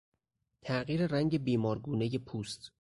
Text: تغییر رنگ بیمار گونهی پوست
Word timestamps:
تغییر 0.61 1.05
رنگ 1.07 1.37
بیمار 1.43 1.79
گونهی 1.79 2.17
پوست 2.17 2.69